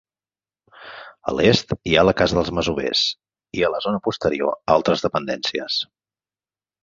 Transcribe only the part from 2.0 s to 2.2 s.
la